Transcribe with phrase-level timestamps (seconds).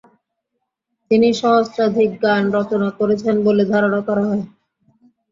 [1.11, 4.43] তিনি সহস্রাধিক গান রচনা করেছেন বলে ধারণা করা হয়।